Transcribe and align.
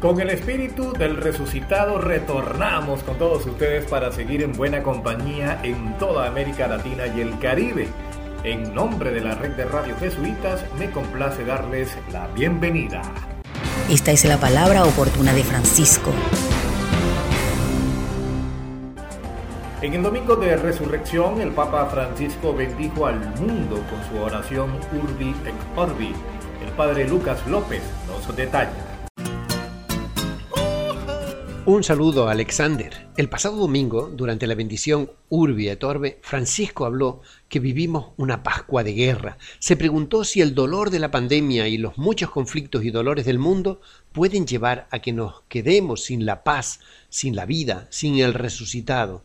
Con 0.00 0.18
el 0.18 0.30
espíritu 0.30 0.94
del 0.94 1.18
resucitado 1.18 1.98
retornamos 1.98 3.02
con 3.02 3.18
todos 3.18 3.44
ustedes 3.44 3.84
para 3.84 4.10
seguir 4.10 4.42
en 4.42 4.54
buena 4.54 4.82
compañía 4.82 5.60
en 5.62 5.98
toda 5.98 6.26
América 6.26 6.66
Latina 6.66 7.06
y 7.06 7.20
el 7.20 7.38
Caribe. 7.38 7.86
En 8.42 8.74
nombre 8.74 9.10
de 9.10 9.20
la 9.20 9.34
red 9.34 9.50
de 9.56 9.66
radio 9.66 9.94
jesuitas 9.98 10.64
me 10.78 10.90
complace 10.90 11.44
darles 11.44 11.98
la 12.10 12.26
bienvenida. 12.28 13.02
Esta 13.90 14.10
es 14.10 14.24
la 14.24 14.38
palabra 14.38 14.84
oportuna 14.84 15.34
de 15.34 15.44
Francisco. 15.44 16.10
En 19.82 19.92
el 19.92 20.02
domingo 20.02 20.34
de 20.36 20.56
resurrección, 20.56 21.42
el 21.42 21.50
Papa 21.50 21.90
Francisco 21.92 22.54
bendijo 22.54 23.04
al 23.04 23.20
mundo 23.38 23.84
con 23.90 24.02
su 24.08 24.24
oración 24.24 24.70
Urbi 24.98 25.28
et 25.44 25.76
Orbi. 25.76 26.14
El 26.64 26.72
padre 26.72 27.06
Lucas 27.06 27.46
López 27.46 27.82
nos 28.08 28.34
detalla. 28.34 28.89
Un 31.66 31.84
saludo 31.84 32.26
a 32.26 32.32
Alexander. 32.32 33.08
El 33.18 33.28
pasado 33.28 33.56
domingo, 33.58 34.10
durante 34.16 34.46
la 34.46 34.54
bendición 34.54 35.10
Urbi 35.28 35.68
et 35.68 35.84
Orbe, 35.84 36.18
Francisco 36.22 36.86
habló 36.86 37.20
que 37.50 37.60
vivimos 37.60 38.12
una 38.16 38.42
Pascua 38.42 38.82
de 38.82 38.94
guerra. 38.94 39.36
Se 39.58 39.76
preguntó 39.76 40.24
si 40.24 40.40
el 40.40 40.54
dolor 40.54 40.88
de 40.88 40.98
la 40.98 41.10
pandemia 41.10 41.68
y 41.68 41.76
los 41.76 41.98
muchos 41.98 42.30
conflictos 42.30 42.82
y 42.82 42.90
dolores 42.90 43.26
del 43.26 43.38
mundo 43.38 43.82
pueden 44.12 44.46
llevar 44.46 44.88
a 44.90 45.00
que 45.00 45.12
nos 45.12 45.42
quedemos 45.48 46.02
sin 46.02 46.24
la 46.24 46.44
paz, 46.44 46.80
sin 47.10 47.36
la 47.36 47.44
vida, 47.44 47.86
sin 47.90 48.18
el 48.18 48.32
resucitado. 48.32 49.22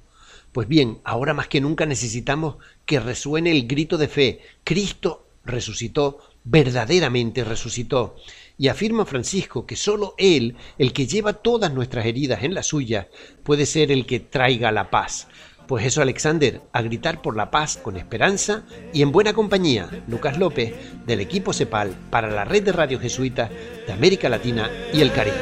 Pues 0.52 0.68
bien, 0.68 1.00
ahora 1.06 1.34
más 1.34 1.48
que 1.48 1.62
nunca 1.62 1.86
necesitamos 1.86 2.58
que 2.86 3.00
resuene 3.00 3.52
el 3.52 3.66
grito 3.66 3.98
de 3.98 4.10
fe. 4.10 4.42
Cristo 4.66 5.26
resucitó, 5.46 6.20
verdaderamente 6.44 7.46
resucitó. 7.46 8.18
Y 8.58 8.70
afirma 8.70 9.06
Francisco 9.06 9.66
que 9.66 9.76
sólo 9.76 10.14
Él, 10.18 10.56
el 10.78 10.94
que 10.94 11.08
lleva 11.08 11.34
todas 11.34 11.74
nuestras 11.74 12.06
heridas 12.06 12.44
en 12.44 12.54
la 12.54 12.64
suya, 12.64 13.10
puede 13.44 13.66
ser 13.66 13.92
el 13.92 14.06
que 14.06 14.22
traiga 14.22 14.72
la 14.72 14.90
paz. 14.90 15.28
Pues 15.68 15.86
eso, 15.86 16.02
Alexander, 16.02 16.62
a 16.72 16.82
gritar 16.82 17.22
por 17.22 17.36
la 17.36 17.52
paz 17.52 17.78
con 17.78 17.98
esperanza 17.98 18.64
y 18.94 19.02
en 19.02 19.12
buena 19.12 19.34
compañía, 19.34 19.90
Lucas 20.08 20.38
López, 20.38 20.74
del 21.06 21.20
equipo 21.20 21.54
CEPAL 21.54 21.96
para 22.10 22.30
la 22.30 22.46
red 22.46 22.64
de 22.64 22.72
radio 22.72 23.00
jesuita 23.00 23.50
de 23.86 23.92
América 23.92 24.30
Latina 24.30 24.70
y 24.94 25.02
el 25.02 25.12
Caribe. 25.12 25.36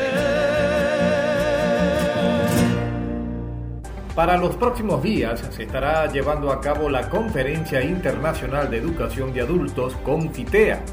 Para 4.16 4.38
los 4.38 4.56
próximos 4.56 5.04
días 5.04 5.44
se 5.52 5.64
estará 5.64 6.12
llevando 6.12 6.52
a 6.52 6.62
cabo 6.62 6.90
la 6.90 7.10
Conferencia 7.10 7.84
Internacional 7.84 8.72
de 8.72 8.78
Educación 8.78 9.34
de 9.34 9.42
Adultos, 9.42 9.94
CONFITEA 10.04 10.84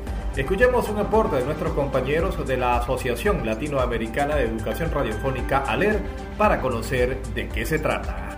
Escuchemos 0.40 0.88
un 0.88 0.98
aporte 0.98 1.36
de 1.36 1.44
nuestros 1.44 1.74
compañeros 1.74 2.46
de 2.46 2.56
la 2.56 2.78
Asociación 2.78 3.44
Latinoamericana 3.44 4.36
de 4.36 4.44
Educación 4.44 4.90
Radiofónica 4.90 5.58
ALER 5.58 6.00
para 6.38 6.62
conocer 6.62 7.22
de 7.34 7.46
qué 7.46 7.66
se 7.66 7.78
trata. 7.78 8.29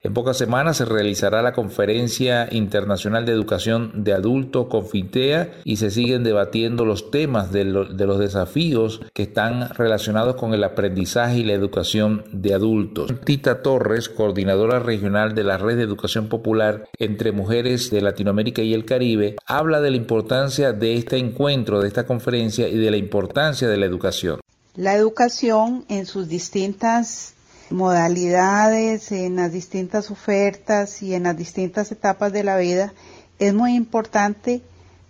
En 0.00 0.14
pocas 0.14 0.38
semanas 0.38 0.76
se 0.76 0.84
realizará 0.84 1.42
la 1.42 1.52
Conferencia 1.52 2.48
Internacional 2.52 3.26
de 3.26 3.32
Educación 3.32 4.04
de 4.04 4.12
Adultos 4.12 4.68
Confitea 4.68 5.50
y 5.64 5.76
se 5.76 5.90
siguen 5.90 6.22
debatiendo 6.22 6.84
los 6.84 7.10
temas 7.10 7.50
de, 7.50 7.64
de, 7.64 8.06
los 8.06 8.18
desafíos 8.20 9.00
que 9.12 9.24
están 9.24 9.70
relacionados 9.70 10.36
con 10.36 10.54
el 10.54 10.62
aprendizaje 10.62 11.38
y 11.38 11.42
la 11.42 11.54
educación 11.54 12.24
de 12.32 12.54
adultos. 12.54 13.12
Tita 13.24 13.60
Torres, 13.60 14.08
coordinadora 14.08 14.78
regional 14.78 15.34
de 15.34 15.42
la 15.42 15.58
Red 15.58 15.78
de 15.78 15.82
Educación 15.82 16.28
Popular 16.28 16.88
entre 16.98 17.32
Mujeres 17.32 17.90
de 17.90 18.00
Latinoamérica 18.00 18.62
y 18.62 18.74
el 18.74 18.84
Caribe, 18.84 19.34
habla 19.46 19.80
de 19.80 19.90
la 19.90 19.96
importancia 19.96 20.72
de 20.72 20.94
este 20.94 21.16
encuentro, 21.16 21.80
de 21.80 21.88
esta 21.88 22.06
conferencia 22.06 22.68
y 22.68 22.78
de 22.78 22.90
la 22.92 22.96
importancia 22.96 23.66
de 23.66 23.76
la 23.76 23.86
educación. 23.86 24.40
La 24.76 24.94
educación 24.94 25.84
en 25.88 26.06
sus 26.06 26.28
distintas 26.28 27.34
modalidades, 27.70 29.12
en 29.12 29.36
las 29.36 29.52
distintas 29.52 30.10
ofertas 30.10 31.02
y 31.02 31.14
en 31.14 31.24
las 31.24 31.36
distintas 31.36 31.92
etapas 31.92 32.32
de 32.32 32.44
la 32.44 32.56
vida 32.56 32.92
es 33.38 33.54
muy 33.54 33.74
importante 33.74 34.62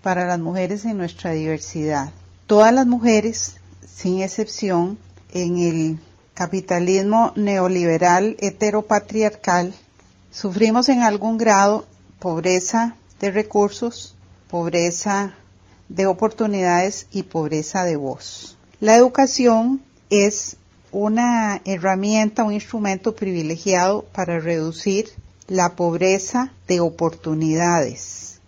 para 0.02 0.26
las 0.26 0.38
mujeres 0.38 0.84
en 0.84 0.98
nuestra 0.98 1.32
diversidad. 1.32 2.10
Todas 2.46 2.72
las 2.72 2.86
mujeres, 2.86 3.56
sin 3.86 4.22
excepción, 4.22 4.98
en 5.32 5.58
el 5.58 5.98
capitalismo 6.34 7.32
neoliberal 7.36 8.36
heteropatriarcal, 8.40 9.74
sufrimos 10.30 10.88
en 10.88 11.02
algún 11.02 11.38
grado 11.38 11.86
pobreza 12.18 12.96
de 13.20 13.30
recursos, 13.30 14.14
pobreza 14.48 15.34
de 15.88 16.06
oportunidades 16.06 17.06
y 17.10 17.24
pobreza 17.24 17.84
de 17.84 17.96
voz. 17.96 18.56
La 18.80 18.94
educación 18.94 19.82
es 20.10 20.57
una 20.90 21.60
herramienta, 21.66 22.44
un 22.44 22.54
instrumento 22.54 23.14
privilegiado 23.14 24.04
para 24.12 24.40
reducir 24.40 25.10
la 25.46 25.76
pobreza 25.76 26.52
de 26.66 26.80
oportunidades, 26.80 28.40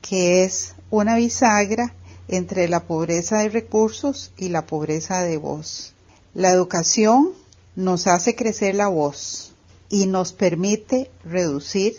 que 0.00 0.44
es 0.44 0.74
una 0.90 1.16
bisagra 1.16 1.92
entre 2.28 2.68
la 2.68 2.84
pobreza 2.84 3.38
de 3.38 3.48
recursos 3.48 4.32
y 4.36 4.50
la 4.50 4.66
pobreza 4.66 5.22
de 5.22 5.36
voz. 5.36 5.94
La 6.32 6.50
educación 6.50 7.30
nos 7.74 8.06
hace 8.06 8.36
crecer 8.36 8.76
la 8.76 8.88
voz 8.88 9.52
y 9.88 10.06
nos 10.06 10.32
permite 10.32 11.10
reducir 11.24 11.96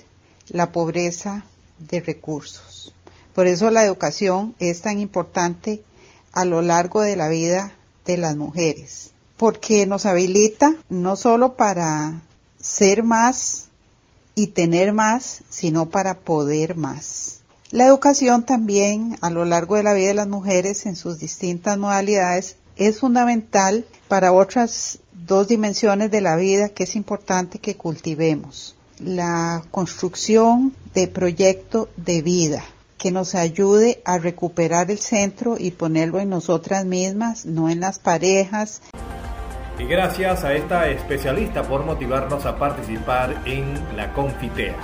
la 0.48 0.72
pobreza 0.72 1.46
de 1.80 2.00
recursos. 2.00 2.94
Por 3.36 3.48
eso 3.48 3.70
la 3.72 3.84
educación 3.84 4.56
es 4.60 4.82
tan 4.82 5.00
importante 5.00 5.84
a 6.32 6.46
lo 6.46 6.62
largo 6.62 7.02
de 7.02 7.18
la 7.18 7.28
vida 7.28 7.74
de 8.06 8.18
las 8.18 8.38
mujeres 8.38 9.11
porque 9.42 9.88
nos 9.88 10.06
habilita 10.06 10.76
no 10.88 11.16
solo 11.16 11.56
para 11.56 12.22
ser 12.60 13.02
más 13.02 13.70
y 14.36 14.48
tener 14.48 14.94
más, 14.94 15.42
sino 15.50 15.90
para 15.90 16.20
poder 16.20 16.76
más. 16.76 17.40
La 17.72 17.88
educación 17.88 18.46
también 18.46 19.18
a 19.20 19.32
lo 19.32 19.44
largo 19.46 19.78
de 19.78 19.82
la 19.82 19.94
vida 19.94 20.10
de 20.10 20.14
las 20.14 20.28
mujeres 20.28 20.86
en 20.86 20.96
sus 20.96 21.18
distintas 21.18 21.80
modalidades 21.80 22.58
es 22.76 23.00
fundamental 23.00 23.84
para 24.08 24.32
otras 24.32 25.00
dos 25.12 25.48
dimensiones 25.48 26.12
de 26.12 26.22
la 26.22 26.36
vida 26.36 26.70
que 26.70 26.84
es 26.84 26.96
importante 26.96 27.58
que 27.58 27.76
cultivemos. 27.76 28.76
La 29.00 29.64
construcción 29.72 30.72
de 30.94 31.08
proyecto 31.08 31.90
de 31.98 32.22
vida 32.22 32.64
que 33.02 33.10
nos 33.10 33.34
ayude 33.34 34.00
a 34.06 34.20
recuperar 34.20 34.92
el 34.92 35.00
centro 35.00 35.56
y 35.58 35.72
ponerlo 35.72 36.20
en 36.20 36.30
nosotras 36.30 36.86
mismas, 36.86 37.48
no 37.48 37.68
en 37.68 37.80
las 37.80 37.98
parejas. 37.98 38.84
Y 39.82 39.86
gracias 39.86 40.44
a 40.44 40.54
esta 40.54 40.90
especialista 40.90 41.64
por 41.64 41.84
motivarnos 41.84 42.46
a 42.46 42.56
participar 42.56 43.36
en 43.46 43.74
la 43.98 44.14
Confitea. 44.14 44.76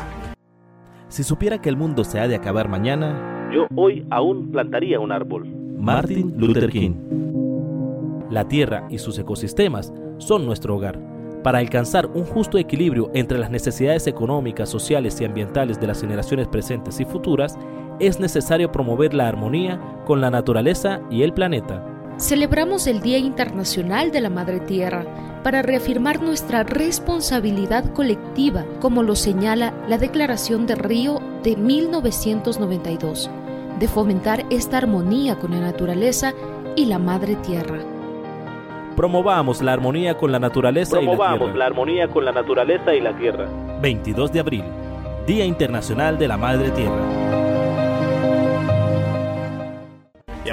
Si 1.07 1.23
supiera 1.23 1.61
que 1.61 1.69
el 1.69 1.77
mundo 1.77 2.03
se 2.03 2.19
ha 2.19 2.27
de 2.27 2.35
acabar 2.35 2.67
mañana, 2.67 3.51
yo 3.53 3.67
hoy 3.75 4.07
aún 4.09 4.51
plantaría 4.51 4.99
un 4.99 5.11
árbol. 5.11 5.45
Martin 5.77 6.33
Luther 6.37 6.71
King. 6.71 6.95
La 8.31 8.47
Tierra 8.47 8.87
y 8.89 8.97
sus 8.97 9.19
ecosistemas 9.19 9.93
son 10.17 10.47
nuestro 10.47 10.75
hogar. 10.75 10.99
Para 11.43 11.59
alcanzar 11.59 12.07
un 12.07 12.23
justo 12.23 12.57
equilibrio 12.57 13.11
entre 13.13 13.37
las 13.37 13.51
necesidades 13.51 14.07
económicas, 14.07 14.67
sociales 14.67 15.21
y 15.21 15.25
ambientales 15.25 15.79
de 15.79 15.85
las 15.85 16.01
generaciones 16.01 16.47
presentes 16.47 16.99
y 16.99 17.05
futuras, 17.05 17.55
es 17.99 18.19
necesario 18.19 18.71
promover 18.71 19.13
la 19.13 19.27
armonía 19.27 19.79
con 20.07 20.21
la 20.21 20.31
naturaleza 20.31 21.01
y 21.11 21.21
el 21.21 21.33
planeta 21.33 21.96
Celebramos 22.17 22.87
el 22.87 23.01
Día 23.01 23.19
Internacional 23.19 24.11
de 24.11 24.21
la 24.21 24.31
Madre 24.31 24.59
Tierra 24.59 25.05
para 25.43 25.61
reafirmar 25.61 26.19
nuestra 26.19 26.63
responsabilidad 26.63 27.93
colectiva, 27.93 28.65
como 28.81 29.03
lo 29.03 29.15
señala 29.15 29.71
la 29.87 29.99
Declaración 29.99 30.65
de 30.65 30.73
Río 30.73 31.21
de 31.43 31.55
1992, 31.55 33.29
de 33.79 33.87
fomentar 33.87 34.45
esta 34.49 34.79
armonía 34.79 35.37
con 35.37 35.51
la 35.51 35.59
naturaleza 35.59 36.33
y 36.75 36.85
la 36.85 36.97
Madre 36.97 37.35
Tierra. 37.35 37.77
Promovamos 38.95 39.61
la 39.61 39.73
armonía 39.73 40.17
con 40.17 40.31
la 40.31 40.39
naturaleza 40.39 40.99
y 40.99 41.05
la 41.05 41.15
tierra. 41.15 41.55
la 41.55 41.65
armonía 41.67 42.07
con 42.07 42.25
la 42.25 42.31
naturaleza 42.31 42.95
y 42.95 42.99
la 42.99 43.15
tierra. 43.15 43.47
22 43.79 44.31
de 44.31 44.39
abril, 44.39 44.63
Día 45.27 45.45
Internacional 45.45 46.17
de 46.17 46.27
la 46.27 46.37
Madre 46.37 46.71
Tierra. 46.71 47.36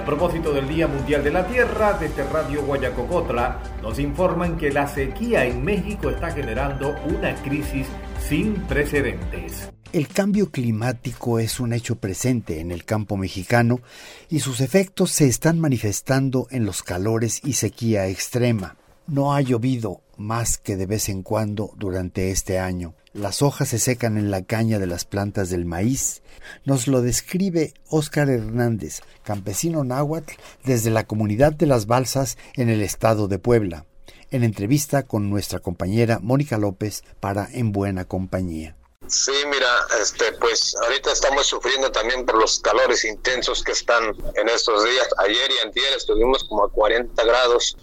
A 0.04 0.06
propósito 0.06 0.52
del 0.52 0.68
Día 0.68 0.86
Mundial 0.86 1.24
de 1.24 1.30
la 1.30 1.46
Tierra, 1.46 1.96
desde 1.98 2.24
Radio 2.24 2.62
Guayacocotla 2.62 3.78
nos 3.80 3.98
informan 3.98 4.58
que 4.58 4.70
la 4.70 4.86
sequía 4.86 5.46
en 5.46 5.64
México 5.64 6.10
está 6.10 6.30
generando 6.30 6.94
una 7.06 7.34
crisis 7.36 7.86
sin 8.28 8.52
precedentes. 8.66 9.70
El 9.94 10.08
cambio 10.08 10.50
climático 10.50 11.38
es 11.38 11.58
un 11.58 11.72
hecho 11.72 11.96
presente 11.96 12.60
en 12.60 12.70
el 12.70 12.84
campo 12.84 13.16
mexicano 13.16 13.80
y 14.28 14.40
sus 14.40 14.60
efectos 14.60 15.10
se 15.10 15.26
están 15.26 15.58
manifestando 15.58 16.48
en 16.50 16.66
los 16.66 16.82
calores 16.82 17.40
y 17.42 17.54
sequía 17.54 18.06
extrema. 18.06 18.76
No 19.06 19.32
ha 19.32 19.40
llovido 19.40 20.02
más 20.18 20.58
que 20.58 20.76
de 20.76 20.84
vez 20.84 21.08
en 21.08 21.22
cuando 21.22 21.72
durante 21.78 22.30
este 22.30 22.58
año. 22.58 22.92
Las 23.14 23.42
hojas 23.42 23.68
se 23.68 23.78
secan 23.78 24.18
en 24.18 24.32
la 24.32 24.42
caña 24.42 24.80
de 24.80 24.88
las 24.88 25.04
plantas 25.04 25.48
del 25.48 25.64
maíz. 25.64 26.22
Nos 26.64 26.88
lo 26.88 27.00
describe 27.00 27.72
Óscar 27.88 28.28
Hernández, 28.28 29.02
campesino 29.22 29.84
náhuatl 29.84 30.32
desde 30.64 30.90
la 30.90 31.06
comunidad 31.06 31.52
de 31.52 31.66
las 31.66 31.86
Balsas 31.86 32.36
en 32.54 32.70
el 32.70 32.82
estado 32.82 33.28
de 33.28 33.38
Puebla, 33.38 33.86
en 34.32 34.42
entrevista 34.42 35.04
con 35.04 35.30
nuestra 35.30 35.60
compañera 35.60 36.18
Mónica 36.20 36.58
López 36.58 37.04
para 37.20 37.48
En 37.52 37.70
Buena 37.70 38.04
Compañía. 38.04 38.76
Sí, 39.06 39.32
mira, 39.48 39.68
este, 40.00 40.32
pues 40.40 40.74
ahorita 40.82 41.12
estamos 41.12 41.46
sufriendo 41.46 41.92
también 41.92 42.26
por 42.26 42.36
los 42.40 42.58
calores 42.58 43.04
intensos 43.04 43.62
que 43.62 43.72
están 43.72 44.02
en 44.34 44.48
estos 44.48 44.82
días. 44.82 45.06
Ayer 45.18 45.50
y 45.52 45.64
antier 45.64 45.92
estuvimos 45.92 46.42
como 46.48 46.64
a 46.64 46.70
40 46.72 47.22
grados. 47.22 47.76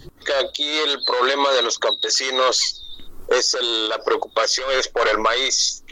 Aquí 0.44 0.68
el 0.80 1.02
problema 1.06 1.52
de 1.52 1.62
los 1.62 1.78
campesinos 1.78 2.82
es 3.32 3.56
la 3.60 3.98
preocupación 4.02 4.70
es 4.72 4.88
por 4.88 5.06
el 5.08 5.18
maíz. 5.18 5.82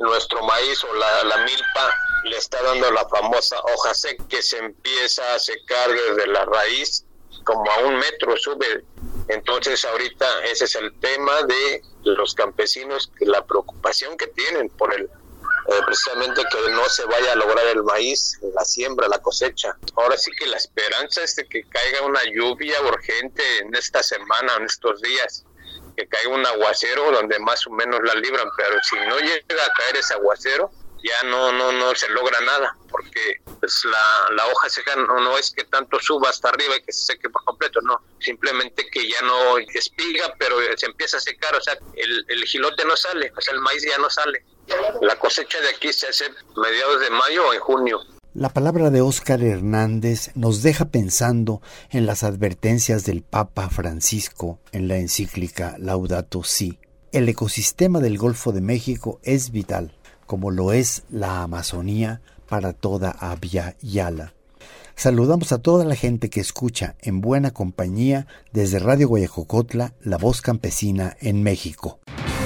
nuestro 0.00 0.42
maíz 0.42 0.84
o 0.84 0.94
la, 0.94 1.36
milpa 1.38 1.94
le 2.24 2.36
está 2.36 2.62
dando 2.62 2.90
la 2.90 3.08
famosa 3.08 3.56
hoja 3.74 3.94
seca 3.94 4.24
que 4.28 4.42
se 4.42 4.58
empieza 4.58 5.34
a 5.34 5.38
secar 5.38 5.90
desde 5.90 6.26
la 6.28 6.44
raíz 6.44 7.04
como 7.44 7.70
a 7.70 7.78
un 7.78 7.96
metro 7.98 8.36
sube. 8.36 8.84
Entonces 9.28 9.84
ahorita 9.84 10.44
ese 10.44 10.64
es 10.64 10.74
el 10.74 10.98
tema 11.00 11.42
de 11.42 11.82
los 12.04 12.34
campesinos, 12.34 13.10
la 13.20 13.44
preocupación 13.44 14.16
que 14.16 14.26
tienen 14.28 14.68
por 14.70 14.94
el 14.94 15.04
eh, 15.68 15.80
precisamente 15.84 16.42
que 16.44 16.70
no 16.70 16.88
se 16.88 17.04
vaya 17.06 17.32
a 17.32 17.36
lograr 17.36 17.66
el 17.66 17.82
maíz, 17.82 18.38
la 18.54 18.64
siembra, 18.64 19.08
la 19.08 19.20
cosecha. 19.20 19.76
Ahora 19.96 20.16
sí 20.16 20.30
que 20.38 20.46
la 20.46 20.56
esperanza 20.56 21.22
es 21.22 21.34
de 21.34 21.48
que 21.48 21.64
caiga 21.68 22.02
una 22.02 22.20
lluvia 22.24 22.80
urgente 22.82 23.42
en 23.58 23.74
esta 23.74 24.00
semana, 24.00 24.54
en 24.58 24.64
estos 24.64 25.00
días 25.02 25.44
que 25.96 26.06
caiga 26.08 26.30
un 26.30 26.46
aguacero 26.46 27.10
donde 27.10 27.38
más 27.38 27.66
o 27.66 27.70
menos 27.70 28.00
la 28.02 28.14
libran, 28.14 28.48
pero 28.56 28.78
si 28.82 28.96
no 28.96 29.18
llega 29.18 29.64
a 29.64 29.72
caer 29.72 29.96
ese 29.96 30.14
aguacero, 30.14 30.70
ya 31.02 31.22
no 31.24 31.52
no 31.52 31.72
no 31.72 31.94
se 31.94 32.08
logra 32.08 32.40
nada, 32.40 32.76
porque 32.90 33.40
pues, 33.60 33.84
la, 33.84 34.34
la 34.34 34.46
hoja 34.46 34.68
seca 34.68 34.96
no, 34.96 35.20
no 35.20 35.38
es 35.38 35.50
que 35.50 35.64
tanto 35.64 36.00
suba 36.00 36.30
hasta 36.30 36.48
arriba 36.48 36.76
y 36.76 36.82
que 36.82 36.92
se 36.92 37.12
seque 37.12 37.30
por 37.30 37.44
completo, 37.44 37.80
no, 37.82 38.00
simplemente 38.18 38.88
que 38.90 39.08
ya 39.08 39.20
no 39.22 39.58
espiga, 39.58 40.34
pero 40.38 40.56
se 40.76 40.86
empieza 40.86 41.18
a 41.18 41.20
secar, 41.20 41.54
o 41.54 41.60
sea, 41.60 41.78
el, 41.94 42.24
el 42.28 42.44
gilote 42.44 42.84
no 42.84 42.96
sale, 42.96 43.32
o 43.36 43.40
sea, 43.40 43.54
el 43.54 43.60
maíz 43.60 43.82
ya 43.82 43.98
no 43.98 44.10
sale. 44.10 44.44
La 45.00 45.16
cosecha 45.16 45.60
de 45.60 45.68
aquí 45.68 45.92
se 45.92 46.08
hace 46.08 46.28
mediados 46.56 47.00
de 47.00 47.10
mayo 47.10 47.46
o 47.46 47.54
en 47.54 47.60
junio. 47.60 48.00
La 48.38 48.50
palabra 48.50 48.90
de 48.90 49.00
Óscar 49.00 49.42
Hernández 49.42 50.30
nos 50.34 50.62
deja 50.62 50.90
pensando 50.90 51.62
en 51.88 52.04
las 52.04 52.22
advertencias 52.22 53.06
del 53.06 53.22
Papa 53.22 53.70
Francisco 53.70 54.58
en 54.72 54.88
la 54.88 54.98
encíclica 54.98 55.76
Laudato 55.78 56.44
Si. 56.44 56.78
El 57.12 57.30
ecosistema 57.30 57.98
del 57.98 58.18
Golfo 58.18 58.52
de 58.52 58.60
México 58.60 59.20
es 59.22 59.52
vital, 59.52 59.94
como 60.26 60.50
lo 60.50 60.74
es 60.74 61.04
la 61.08 61.44
Amazonía 61.44 62.20
para 62.46 62.74
toda 62.74 63.10
Abya 63.10 63.74
Yala. 63.80 64.34
Saludamos 64.96 65.52
a 65.52 65.58
toda 65.62 65.86
la 65.86 65.94
gente 65.94 66.28
que 66.28 66.40
escucha 66.40 66.94
en 67.00 67.22
buena 67.22 67.52
compañía 67.52 68.26
desde 68.52 68.80
Radio 68.80 69.08
Guayacocotla, 69.08 69.94
la 70.02 70.18
voz 70.18 70.42
campesina 70.42 71.16
en 71.22 71.42
México. 71.42 72.00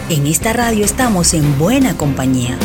En 0.09 0.29
esta 0.29 0.53
radio 0.53 0.85
estamos 0.85 1.35
en 1.35 1.59
buena 1.59 1.97
compañía. 1.97 2.57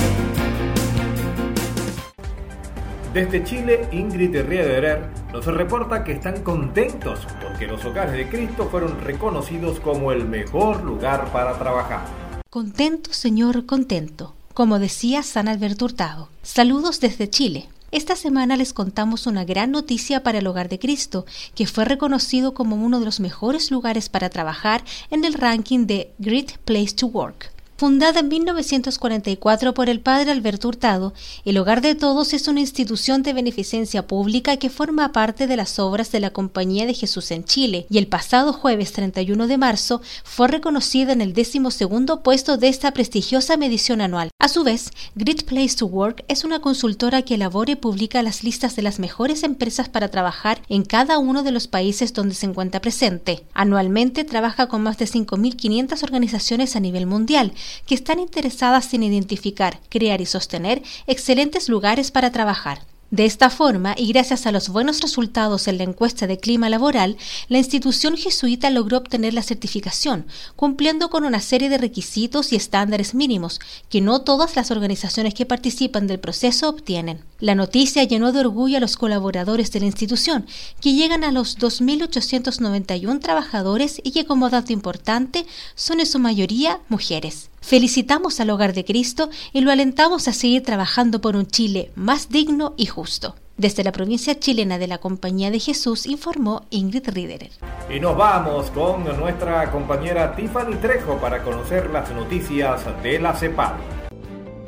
Desde 3.15 3.45
Chile, 3.45 3.87
Ingrid 3.93 4.35
Riederer 4.41 5.09
nos 5.31 5.45
reporta 5.45 6.03
que 6.03 6.11
están 6.11 6.43
contentos 6.43 7.21
porque 7.41 7.65
los 7.65 7.85
hogares 7.85 8.11
de 8.11 8.27
Cristo 8.27 8.67
fueron 8.69 8.99
reconocidos 8.99 9.79
como 9.79 10.11
el 10.11 10.27
mejor 10.27 10.83
lugar 10.83 11.31
para 11.31 11.57
trabajar. 11.57 12.05
Contento, 12.49 13.13
Señor, 13.13 13.65
contento, 13.65 14.35
como 14.53 14.79
decía 14.79 15.23
San 15.23 15.47
Alberto 15.47 15.85
Hurtado. 15.85 16.27
Saludos 16.43 16.99
desde 16.99 17.29
Chile. 17.29 17.69
Esta 17.91 18.17
semana 18.17 18.57
les 18.57 18.73
contamos 18.73 19.27
una 19.27 19.45
gran 19.45 19.71
noticia 19.71 20.21
para 20.21 20.39
el 20.39 20.47
Hogar 20.47 20.67
de 20.67 20.79
Cristo, 20.79 21.25
que 21.55 21.67
fue 21.67 21.85
reconocido 21.85 22.53
como 22.53 22.75
uno 22.75 22.99
de 22.99 23.05
los 23.05 23.21
mejores 23.21 23.71
lugares 23.71 24.09
para 24.09 24.29
trabajar 24.29 24.83
en 25.09 25.23
el 25.23 25.35
ranking 25.35 25.85
de 25.85 26.11
Great 26.19 26.57
Place 26.65 26.93
to 26.93 27.07
Work. 27.07 27.54
Fundada 27.77 28.21
en 28.21 28.29
1944 28.29 29.73
por 29.73 29.89
el 29.89 29.99
padre 29.99 30.31
Alberto 30.31 30.69
Hurtado, 30.69 31.13
el 31.43 31.57
Hogar 31.57 31.81
de 31.81 31.93
Todos 31.93 32.33
es 32.33 32.47
una 32.47 32.61
institución 32.61 33.21
de 33.21 33.33
beneficencia 33.33 34.07
pública 34.07 34.55
que 34.55 34.69
forma 34.69 35.11
parte 35.11 35.45
de 35.45 35.57
las 35.57 35.77
obras 35.77 36.09
de 36.13 36.21
la 36.21 36.29
Compañía 36.29 36.85
de 36.85 36.93
Jesús 36.93 37.31
en 37.31 37.43
Chile 37.43 37.85
y 37.89 37.97
el 37.97 38.07
pasado 38.07 38.53
jueves 38.53 38.93
31 38.93 39.47
de 39.47 39.57
marzo 39.57 40.01
fue 40.23 40.47
reconocida 40.47 41.11
en 41.11 41.19
el 41.19 41.33
décimo 41.33 41.69
segundo 41.69 42.23
puesto 42.23 42.55
de 42.55 42.69
esta 42.69 42.91
prestigiosa 42.91 43.57
medición 43.57 43.99
anual. 43.99 44.29
A 44.39 44.47
su 44.47 44.63
vez, 44.63 44.91
Great 45.15 45.43
Place 45.43 45.75
to 45.75 45.87
Work 45.87 46.23
es 46.29 46.45
una 46.45 46.61
consultora 46.61 47.23
que 47.23 47.35
elabora 47.35 47.73
y 47.73 47.75
publica 47.75 48.23
las 48.23 48.45
listas 48.45 48.77
de 48.77 48.83
las 48.83 48.99
mejores 48.99 49.43
empresas 49.43 49.89
para 49.89 50.07
trabajar 50.07 50.61
en 50.69 50.85
cada 50.85 51.17
uno 51.17 51.43
de 51.43 51.51
los 51.51 51.67
países 51.67 52.13
donde 52.13 52.35
se 52.35 52.45
encuentra 52.45 52.79
presente. 52.79 53.43
Anualmente 53.53 54.23
trabaja 54.23 54.67
con 54.67 54.81
más 54.81 54.97
de 54.97 55.07
5.500 55.07 56.03
organizaciones 56.03 56.77
a 56.77 56.79
nivel 56.79 57.05
mundial 57.05 57.51
que 57.85 57.95
están 57.95 58.19
interesadas 58.19 58.93
en 58.93 59.03
identificar, 59.03 59.79
crear 59.89 60.21
y 60.21 60.25
sostener 60.25 60.81
excelentes 61.07 61.69
lugares 61.69 62.11
para 62.11 62.31
trabajar. 62.31 62.81
De 63.11 63.25
esta 63.25 63.51
forma, 63.51 63.93
y 63.95 64.11
gracias 64.11 64.47
a 64.47 64.51
los 64.51 64.69
buenos 64.69 64.99
resultados 64.99 65.67
en 65.67 65.77
la 65.77 65.83
encuesta 65.83 66.25
de 66.25 66.39
clima 66.39 66.69
laboral, 66.69 67.17
la 67.49 67.59
institución 67.59 68.17
jesuita 68.17 68.71
logró 68.71 68.97
obtener 68.97 69.33
la 69.35 69.43
certificación, 69.43 70.25
cumpliendo 70.55 71.11
con 71.11 71.23
una 71.23 71.39
serie 71.39 71.69
de 71.69 71.77
requisitos 71.77 72.51
y 72.51 72.55
estándares 72.55 73.13
mínimos 73.13 73.61
que 73.89 74.01
no 74.01 74.21
todas 74.21 74.55
las 74.55 74.71
organizaciones 74.71 75.35
que 75.35 75.45
participan 75.45 76.07
del 76.07 76.19
proceso 76.19 76.67
obtienen. 76.67 77.23
La 77.39 77.53
noticia 77.53 78.03
llenó 78.03 78.31
de 78.31 78.39
orgullo 78.39 78.77
a 78.77 78.81
los 78.81 78.97
colaboradores 78.97 79.71
de 79.71 79.81
la 79.81 79.85
institución, 79.85 80.47
que 80.81 80.93
llegan 80.93 81.23
a 81.23 81.31
los 81.31 81.59
2.891 81.59 83.19
trabajadores 83.21 84.01
y 84.03 84.11
que 84.11 84.25
como 84.25 84.49
dato 84.49 84.73
importante 84.73 85.45
son 85.75 85.99
en 85.99 86.07
su 86.07 86.17
mayoría 86.17 86.79
mujeres. 86.89 87.49
Felicitamos 87.65 88.39
al 88.39 88.51
Hogar 88.51 88.73
de 88.73 88.85
Cristo 88.85 89.31
y 89.51 89.61
lo 89.61 89.71
alentamos 89.71 90.27
a 90.27 90.33
seguir 90.33 90.61
trabajando 90.61 91.19
por 91.19 91.35
un 91.35 91.47
Chile 91.47 91.89
más 91.95 92.29
digno 92.29 92.75
y 92.77 92.85
justo. 92.85 93.33
Desde 93.57 93.83
la 93.83 93.91
provincia 93.91 94.37
chilena 94.37 94.77
de 94.77 94.85
la 94.85 94.99
Compañía 94.99 95.49
de 95.49 95.57
Jesús 95.57 96.05
informó 96.05 96.61
Ingrid 96.69 97.09
Riederer. 97.09 97.49
Y 97.89 97.99
nos 97.99 98.15
vamos 98.15 98.69
con 98.69 99.03
nuestra 99.19 99.71
compañera 99.71 100.35
Tiffany 100.35 100.75
Trejo 100.79 101.17
para 101.17 101.41
conocer 101.43 101.89
las 101.89 102.11
noticias 102.11 102.83
de 103.01 103.17
la 103.17 103.33
CEPAL. 103.33 103.77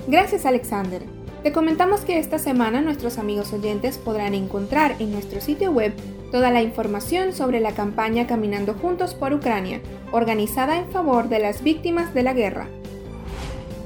Gracias 0.07 0.47
Alexander. 0.47 1.03
Te 1.43 1.51
comentamos 1.51 2.01
que 2.01 2.17
esta 2.17 2.39
semana 2.39 2.81
nuestros 2.81 3.19
amigos 3.19 3.53
oyentes 3.53 3.99
podrán 3.99 4.33
encontrar 4.33 4.95
en 4.97 5.11
nuestro 5.11 5.39
sitio 5.39 5.71
web 5.71 5.93
toda 6.31 6.49
la 6.49 6.63
información 6.63 7.31
sobre 7.31 7.59
la 7.59 7.73
campaña 7.73 8.25
Caminando 8.25 8.73
Juntos 8.73 9.13
por 9.13 9.33
Ucrania, 9.33 9.81
organizada 10.11 10.79
en 10.79 10.89
favor 10.89 11.29
de 11.29 11.37
las 11.37 11.61
víctimas 11.61 12.15
de 12.15 12.23
la 12.23 12.33
guerra 12.33 12.67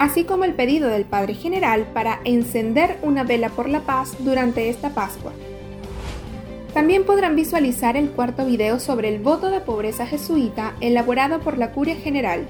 así 0.01 0.23
como 0.23 0.45
el 0.45 0.55
pedido 0.55 0.89
del 0.89 1.05
Padre 1.05 1.35
General 1.35 1.85
para 1.93 2.21
encender 2.23 2.97
una 3.03 3.23
vela 3.23 3.49
por 3.49 3.69
la 3.69 3.81
paz 3.81 4.15
durante 4.17 4.67
esta 4.67 4.95
Pascua. 4.95 5.31
También 6.73 7.05
podrán 7.05 7.35
visualizar 7.35 7.95
el 7.95 8.09
cuarto 8.09 8.43
video 8.43 8.79
sobre 8.79 9.09
el 9.09 9.19
voto 9.19 9.51
de 9.51 9.61
pobreza 9.61 10.07
jesuita 10.07 10.73
elaborado 10.81 11.41
por 11.41 11.59
la 11.59 11.71
Curia 11.71 11.97
General, 11.97 12.47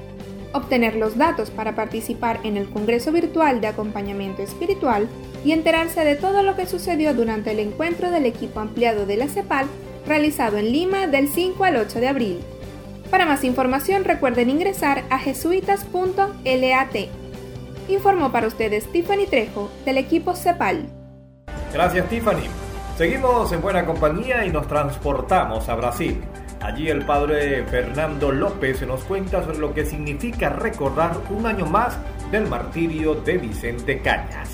obtener 0.54 0.96
los 0.96 1.18
datos 1.18 1.52
para 1.52 1.76
participar 1.76 2.40
en 2.44 2.56
el 2.56 2.70
Congreso 2.70 3.12
Virtual 3.12 3.60
de 3.60 3.68
Acompañamiento 3.68 4.42
Espiritual 4.42 5.10
y 5.44 5.52
enterarse 5.52 6.06
de 6.06 6.16
todo 6.16 6.44
lo 6.44 6.56
que 6.56 6.66
sucedió 6.66 7.14
durante 7.14 7.52
el 7.52 7.60
encuentro 7.60 8.12
del 8.12 8.28
equipo 8.28 8.62
ampliado 8.62 9.06
de 9.06 9.18
la 9.18 9.28
CEPAL 9.28 9.66
realizado 10.08 10.58
en 10.58 10.72
Lima 10.72 11.08
del 11.08 11.28
5 11.28 11.66
al 11.66 11.76
8 11.76 12.00
de 12.00 12.08
abril. 12.08 12.40
Para 13.10 13.26
más 13.26 13.44
información 13.44 14.06
recuerden 14.06 14.50
ingresar 14.50 15.04
a 15.10 15.20
jesuitas.lat 15.20 17.21
informó 17.94 18.32
para 18.32 18.48
ustedes 18.48 18.92
Tiffany 18.92 19.26
Trejo 19.30 19.72
del 19.86 19.98
equipo 19.98 20.36
CEPAL. 20.36 20.90
Gracias 21.74 22.10
Tiffany. 22.10 22.48
Seguimos 22.98 23.52
en 23.52 23.62
buena 23.62 23.86
compañía 23.86 24.46
y 24.46 24.52
nos 24.52 24.68
transportamos 24.68 25.70
a 25.70 25.76
Brasil. 25.76 26.22
Allí 26.62 26.90
el 26.90 27.06
padre 27.06 27.66
Fernando 27.66 28.32
López 28.32 28.86
nos 28.86 29.04
cuenta 29.04 29.44
sobre 29.44 29.58
lo 29.58 29.74
que 29.74 29.86
significa 29.86 30.50
recordar 30.50 31.18
un 31.32 31.46
año 31.46 31.66
más 31.66 31.98
del 32.30 32.48
martirio 32.48 33.16
de 33.16 33.38
Vicente 33.38 34.02
Cañas. 34.02 34.50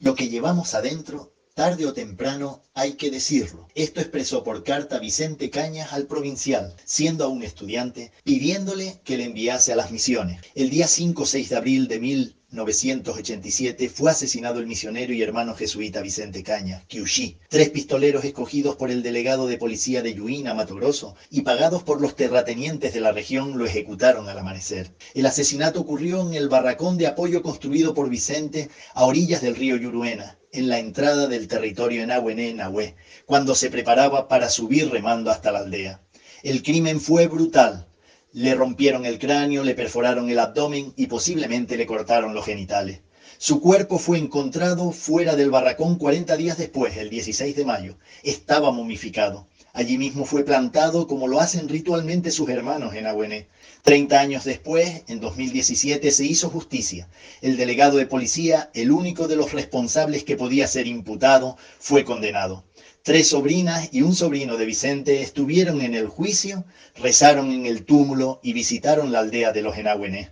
Lo 0.00 0.14
que 0.14 0.28
llevamos 0.28 0.74
adentro 0.74 1.34
Tarde 1.54 1.86
o 1.86 1.92
temprano 1.92 2.64
hay 2.74 2.94
que 2.94 3.12
decirlo. 3.12 3.68
Esto 3.76 4.00
expresó 4.00 4.42
por 4.42 4.64
carta 4.64 4.98
Vicente 4.98 5.50
Cañas 5.50 5.92
al 5.92 6.08
provincial, 6.08 6.74
siendo 6.84 7.22
aún 7.22 7.44
estudiante, 7.44 8.10
pidiéndole 8.24 9.00
que 9.04 9.16
le 9.16 9.26
enviase 9.26 9.72
a 9.72 9.76
las 9.76 9.92
misiones. 9.92 10.40
El 10.56 10.70
día 10.70 10.86
5-6 10.86 11.46
de 11.46 11.56
abril 11.56 11.86
de 11.86 12.00
1000 12.00 12.36
1987, 12.54 13.88
fue 13.88 14.12
asesinado 14.12 14.60
el 14.60 14.68
misionero 14.68 15.12
y 15.12 15.22
hermano 15.22 15.56
jesuita 15.56 16.00
Vicente 16.02 16.44
Caña, 16.44 16.84
Kyushi. 16.86 17.38
Tres 17.48 17.70
pistoleros 17.70 18.24
escogidos 18.24 18.76
por 18.76 18.92
el 18.92 19.02
delegado 19.02 19.48
de 19.48 19.58
policía 19.58 20.02
de 20.02 20.14
Yuín, 20.14 20.44
Mato 20.44 20.76
Grosso, 20.76 21.16
y 21.30 21.40
pagados 21.40 21.82
por 21.82 22.00
los 22.00 22.14
terratenientes 22.14 22.94
de 22.94 23.00
la 23.00 23.10
región, 23.10 23.58
lo 23.58 23.66
ejecutaron 23.66 24.28
al 24.28 24.38
amanecer. 24.38 24.92
El 25.14 25.26
asesinato 25.26 25.80
ocurrió 25.80 26.20
en 26.20 26.34
el 26.34 26.48
barracón 26.48 26.96
de 26.96 27.08
apoyo 27.08 27.42
construido 27.42 27.92
por 27.92 28.08
Vicente 28.08 28.70
a 28.94 29.04
orillas 29.04 29.42
del 29.42 29.56
río 29.56 29.76
Yuruena, 29.76 30.38
en 30.52 30.68
la 30.68 30.78
entrada 30.78 31.26
del 31.26 31.48
territorio 31.48 32.06
Nahuené, 32.06 32.54
Nahué, 32.54 32.94
cuando 33.26 33.56
se 33.56 33.68
preparaba 33.68 34.28
para 34.28 34.48
subir 34.48 34.90
remando 34.90 35.32
hasta 35.32 35.50
la 35.50 35.58
aldea. 35.58 36.02
El 36.44 36.62
crimen 36.62 37.00
fue 37.00 37.26
brutal. 37.26 37.88
Le 38.36 38.52
rompieron 38.56 39.06
el 39.06 39.20
cráneo, 39.20 39.62
le 39.62 39.76
perforaron 39.76 40.28
el 40.28 40.40
abdomen 40.40 40.92
y 40.96 41.06
posiblemente 41.06 41.76
le 41.76 41.86
cortaron 41.86 42.34
los 42.34 42.44
genitales. 42.44 42.98
Su 43.38 43.60
cuerpo 43.60 43.96
fue 43.96 44.18
encontrado 44.18 44.90
fuera 44.90 45.36
del 45.36 45.52
barracón 45.52 45.98
40 45.98 46.36
días 46.36 46.58
después, 46.58 46.96
el 46.96 47.10
16 47.10 47.54
de 47.54 47.64
mayo. 47.64 47.96
Estaba 48.24 48.72
momificado. 48.72 49.46
Allí 49.72 49.98
mismo 49.98 50.24
fue 50.24 50.42
plantado 50.42 51.06
como 51.06 51.28
lo 51.28 51.38
hacen 51.38 51.68
ritualmente 51.68 52.32
sus 52.32 52.48
hermanos 52.48 52.96
en 52.96 53.06
Agüené. 53.06 53.46
Treinta 53.82 54.18
años 54.18 54.42
después, 54.42 55.04
en 55.06 55.20
2017, 55.20 56.10
se 56.10 56.24
hizo 56.24 56.50
justicia. 56.50 57.08
El 57.40 57.56
delegado 57.56 57.98
de 57.98 58.06
policía, 58.06 58.68
el 58.74 58.90
único 58.90 59.28
de 59.28 59.36
los 59.36 59.52
responsables 59.52 60.24
que 60.24 60.36
podía 60.36 60.66
ser 60.66 60.88
imputado, 60.88 61.56
fue 61.78 62.04
condenado. 62.04 62.64
Tres 63.04 63.28
sobrinas 63.28 63.90
y 63.92 64.00
un 64.00 64.14
sobrino 64.14 64.56
de 64.56 64.64
Vicente 64.64 65.20
estuvieron 65.20 65.82
en 65.82 65.94
el 65.94 66.08
juicio, 66.08 66.64
rezaron 66.96 67.52
en 67.52 67.66
el 67.66 67.84
túmulo 67.84 68.40
y 68.42 68.54
visitaron 68.54 69.12
la 69.12 69.18
aldea 69.18 69.52
de 69.52 69.60
los 69.60 69.76
Enagüené. 69.76 70.30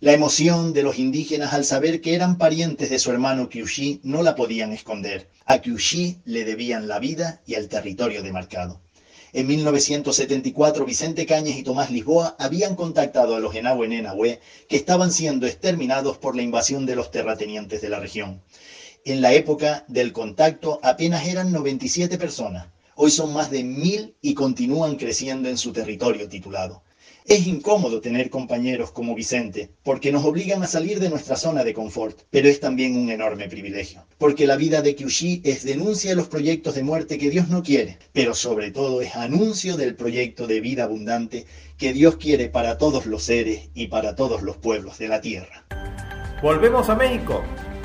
La 0.00 0.12
emoción 0.12 0.72
de 0.72 0.82
los 0.82 0.98
indígenas 0.98 1.52
al 1.52 1.64
saber 1.64 2.00
que 2.00 2.16
eran 2.16 2.36
parientes 2.36 2.90
de 2.90 2.98
su 2.98 3.12
hermano 3.12 3.48
Kyushi 3.48 4.00
no 4.02 4.24
la 4.24 4.34
podían 4.34 4.72
esconder. 4.72 5.28
A 5.44 5.60
Kyushi 5.60 6.16
le 6.24 6.44
debían 6.44 6.88
la 6.88 6.98
vida 6.98 7.42
y 7.46 7.54
el 7.54 7.68
territorio 7.68 8.24
demarcado. 8.24 8.80
En 9.32 9.46
1974, 9.46 10.84
Vicente 10.84 11.26
Cañas 11.26 11.56
y 11.56 11.62
Tomás 11.62 11.92
Lisboa 11.92 12.34
habían 12.40 12.74
contactado 12.74 13.36
a 13.36 13.38
los 13.38 13.54
Enahue 13.54 14.40
que 14.68 14.74
estaban 14.74 15.12
siendo 15.12 15.46
exterminados 15.46 16.18
por 16.18 16.34
la 16.34 16.42
invasión 16.42 16.86
de 16.86 16.96
los 16.96 17.12
terratenientes 17.12 17.80
de 17.80 17.88
la 17.88 18.00
región. 18.00 18.42
En 19.06 19.22
la 19.22 19.32
época 19.32 19.86
del 19.88 20.12
contacto 20.12 20.78
apenas 20.82 21.26
eran 21.26 21.52
97 21.52 22.18
personas. 22.18 22.66
Hoy 22.96 23.10
son 23.10 23.32
más 23.32 23.50
de 23.50 23.64
mil 23.64 24.14
y 24.20 24.34
continúan 24.34 24.96
creciendo 24.96 25.48
en 25.48 25.56
su 25.56 25.72
territorio 25.72 26.28
titulado. 26.28 26.82
Es 27.24 27.46
incómodo 27.46 28.02
tener 28.02 28.28
compañeros 28.28 28.92
como 28.92 29.14
Vicente, 29.14 29.70
porque 29.84 30.12
nos 30.12 30.26
obligan 30.26 30.62
a 30.62 30.66
salir 30.66 31.00
de 31.00 31.08
nuestra 31.08 31.36
zona 31.36 31.64
de 31.64 31.72
confort, 31.72 32.20
pero 32.28 32.48
es 32.48 32.60
también 32.60 32.94
un 32.94 33.10
enorme 33.10 33.48
privilegio, 33.48 34.04
porque 34.18 34.46
la 34.46 34.56
vida 34.56 34.82
de 34.82 34.94
Kyushi 34.94 35.40
es 35.44 35.64
denuncia 35.64 36.10
de 36.10 36.16
los 36.16 36.28
proyectos 36.28 36.74
de 36.74 36.82
muerte 36.82 37.16
que 37.16 37.30
Dios 37.30 37.48
no 37.48 37.62
quiere, 37.62 37.98
pero 38.12 38.34
sobre 38.34 38.70
todo 38.70 39.00
es 39.00 39.16
anuncio 39.16 39.78
del 39.78 39.94
proyecto 39.94 40.46
de 40.46 40.60
vida 40.60 40.84
abundante 40.84 41.46
que 41.78 41.94
Dios 41.94 42.16
quiere 42.16 42.50
para 42.50 42.76
todos 42.76 43.06
los 43.06 43.22
seres 43.22 43.70
y 43.74 43.86
para 43.86 44.14
todos 44.14 44.42
los 44.42 44.58
pueblos 44.58 44.98
de 44.98 45.08
la 45.08 45.22
tierra. 45.22 45.64
Volvemos 46.42 46.90
a 46.90 46.96
México 46.96 47.42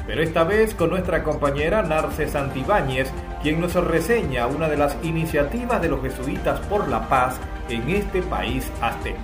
pero 0.08 0.22
esta 0.22 0.44
vez 0.44 0.74
con 0.74 0.90
nuestra 0.90 1.24
compañera 1.24 1.82
Narce 1.82 2.28
Santibáñez, 2.28 3.12
quien 3.42 3.62
nos 3.62 3.74
reseña 3.74 4.48
una 4.48 4.70
de 4.70 4.78
las 4.78 4.96
iniciativas 5.04 5.82
de 5.82 5.90
los 5.90 6.02
jesuitas 6.02 6.60
por 6.68 6.88
la 6.88 7.08
paz 7.10 7.40
en 7.70 7.90
este 7.90 8.22
país 8.22 8.72
azteca. 8.82 9.20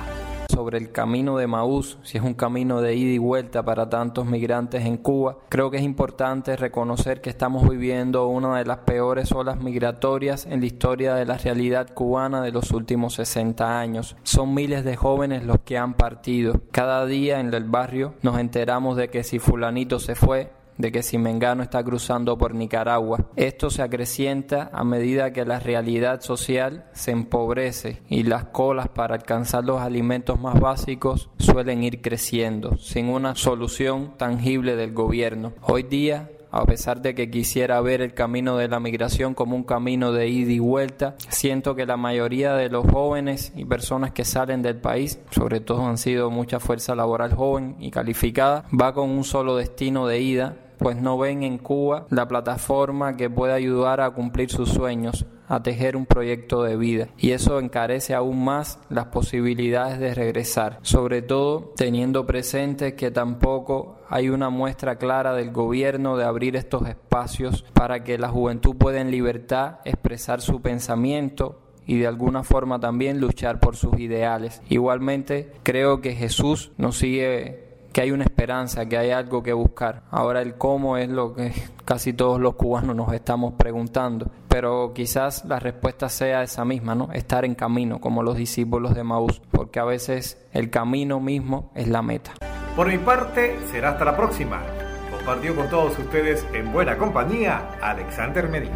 sobre 0.57 0.79
el 0.79 0.91
camino 0.91 1.37
de 1.37 1.45
Maús, 1.45 1.99
si 2.01 2.17
es 2.17 2.23
un 2.23 2.33
camino 2.33 2.81
de 2.81 2.95
ida 2.95 3.11
y 3.11 3.19
vuelta 3.19 3.63
para 3.63 3.89
tantos 3.89 4.25
migrantes 4.25 4.87
en 4.87 4.97
Cuba. 4.97 5.37
Creo 5.49 5.69
que 5.69 5.77
es 5.77 5.83
importante 5.83 6.55
reconocer 6.55 7.21
que 7.21 7.29
estamos 7.29 7.69
viviendo 7.69 8.25
una 8.25 8.57
de 8.57 8.65
las 8.65 8.79
peores 8.79 9.31
olas 9.31 9.59
migratorias 9.59 10.47
en 10.47 10.61
la 10.61 10.65
historia 10.65 11.13
de 11.13 11.25
la 11.25 11.37
realidad 11.37 11.93
cubana 11.93 12.41
de 12.41 12.51
los 12.51 12.71
últimos 12.71 13.13
60 13.13 13.79
años. 13.79 14.15
Son 14.23 14.55
miles 14.55 14.83
de 14.83 14.95
jóvenes 14.95 15.45
los 15.45 15.59
que 15.59 15.77
han 15.77 15.93
partido. 15.93 16.59
Cada 16.71 17.05
día 17.05 17.39
en 17.39 17.53
el 17.53 17.65
barrio 17.65 18.15
nos 18.23 18.39
enteramos 18.39 18.97
de 18.97 19.09
que 19.09 19.23
si 19.23 19.37
fulanito 19.37 19.99
se 19.99 20.15
fue, 20.15 20.56
de 20.77 20.91
que 20.91 21.03
si 21.03 21.17
Mengano 21.17 21.63
está 21.63 21.83
cruzando 21.83 22.37
por 22.37 22.53
Nicaragua. 22.53 23.29
Esto 23.35 23.69
se 23.69 23.81
acrecienta 23.81 24.69
a 24.71 24.83
medida 24.83 25.33
que 25.33 25.45
la 25.45 25.59
realidad 25.59 26.21
social 26.21 26.85
se 26.93 27.11
empobrece 27.11 28.01
y 28.09 28.23
las 28.23 28.45
colas 28.45 28.87
para 28.89 29.15
alcanzar 29.15 29.63
los 29.63 29.81
alimentos 29.81 30.39
más 30.39 30.59
básicos 30.59 31.29
suelen 31.39 31.83
ir 31.83 32.01
creciendo, 32.01 32.77
sin 32.77 33.09
una 33.09 33.35
solución 33.35 34.13
tangible 34.17 34.75
del 34.75 34.93
gobierno. 34.93 35.53
Hoy 35.61 35.83
día 35.83 36.29
a 36.49 36.65
pesar 36.65 37.01
de 37.01 37.13
que 37.13 37.29
quisiera 37.29 37.79
ver 37.81 38.01
el 38.01 38.13
camino 38.13 38.57
de 38.57 38.67
la 38.67 38.79
migración 38.79 39.33
como 39.33 39.55
un 39.55 39.63
camino 39.63 40.11
de 40.11 40.29
ida 40.29 40.51
y 40.51 40.59
vuelta, 40.59 41.15
siento 41.29 41.75
que 41.75 41.85
la 41.85 41.97
mayoría 41.97 42.53
de 42.53 42.69
los 42.69 42.85
jóvenes 42.89 43.51
y 43.55 43.65
personas 43.65 44.11
que 44.11 44.25
salen 44.25 44.61
del 44.61 44.77
país, 44.77 45.19
sobre 45.31 45.59
todo 45.59 45.85
han 45.85 45.97
sido 45.97 46.31
mucha 46.31 46.59
fuerza 46.59 46.95
laboral 46.95 47.33
joven 47.33 47.75
y 47.79 47.91
calificada, 47.91 48.65
va 48.69 48.93
con 48.93 49.09
un 49.09 49.23
solo 49.23 49.55
destino 49.57 50.07
de 50.07 50.21
ida 50.21 50.57
pues 50.77 50.97
no 50.97 51.17
ven 51.17 51.43
en 51.43 51.57
Cuba 51.57 52.05
la 52.09 52.27
plataforma 52.27 53.17
que 53.17 53.29
puede 53.29 53.53
ayudar 53.53 54.01
a 54.01 54.11
cumplir 54.11 54.49
sus 54.49 54.69
sueños, 54.69 55.25
a 55.47 55.63
tejer 55.63 55.95
un 55.95 56.05
proyecto 56.05 56.63
de 56.63 56.77
vida 56.77 57.07
y 57.17 57.31
eso 57.31 57.59
encarece 57.59 58.13
aún 58.13 58.43
más 58.43 58.79
las 58.89 59.05
posibilidades 59.05 59.99
de 59.99 60.13
regresar, 60.13 60.79
sobre 60.81 61.21
todo 61.21 61.73
teniendo 61.75 62.25
presente 62.25 62.95
que 62.95 63.11
tampoco 63.11 63.99
hay 64.09 64.29
una 64.29 64.49
muestra 64.49 64.97
clara 64.97 65.33
del 65.33 65.51
gobierno 65.51 66.17
de 66.17 66.25
abrir 66.25 66.55
estos 66.55 66.87
espacios 66.87 67.63
para 67.73 68.03
que 68.03 68.17
la 68.17 68.29
juventud 68.29 68.75
pueda 68.75 69.01
en 69.01 69.11
libertad 69.11 69.79
expresar 69.85 70.41
su 70.41 70.61
pensamiento 70.61 71.61
y 71.85 71.97
de 71.97 72.07
alguna 72.07 72.43
forma 72.43 72.79
también 72.79 73.19
luchar 73.19 73.59
por 73.59 73.75
sus 73.77 73.97
ideales. 73.97 74.61
Igualmente 74.69 75.53
creo 75.63 76.01
que 76.01 76.13
Jesús 76.13 76.71
nos 76.77 76.97
sigue 76.97 77.66
que 77.97 78.01
hay 78.01 78.11
una 78.11 78.25
esperanza, 78.25 78.85
que 78.85 78.95
hay 78.95 79.09
algo 79.09 79.41
que 79.41 79.53
buscar. 79.53 80.03
Ahora 80.11 80.43
el 80.43 80.53
cómo 80.53 80.97
es 80.97 81.09
lo 81.09 81.33
que 81.33 81.51
casi 81.83 82.13
todos 82.13 82.39
los 82.39 82.53
cubanos 82.53 82.95
nos 82.95 83.11
estamos 83.11 83.55
preguntando, 83.55 84.29
pero 84.47 84.93
quizás 84.93 85.45
la 85.45 85.59
respuesta 85.59 86.07
sea 86.07 86.43
esa 86.43 86.63
misma, 86.63 86.93
¿no? 86.93 87.11
Estar 87.11 87.43
en 87.43 87.55
camino, 87.55 87.99
como 87.99 88.21
los 88.21 88.37
discípulos 88.37 88.93
de 88.93 89.03
Maús, 89.03 89.41
porque 89.49 89.79
a 89.79 89.83
veces 89.83 90.39
el 90.53 90.69
camino 90.69 91.19
mismo 91.19 91.71
es 91.73 91.87
la 91.87 92.03
meta. 92.03 92.33
Por 92.75 92.87
mi 92.87 92.99
parte, 92.99 93.57
será 93.71 93.93
hasta 93.93 94.05
la 94.05 94.15
próxima. 94.15 94.61
Compartió 95.09 95.55
con 95.55 95.67
todos 95.67 95.97
ustedes 95.97 96.45
en 96.53 96.71
buena 96.71 96.99
compañía 96.99 97.79
Alexander 97.81 98.47
Medina. 98.47 98.75